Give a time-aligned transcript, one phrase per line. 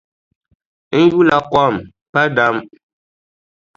[0.99, 1.75] N yula kom
[2.11, 2.55] pa dam.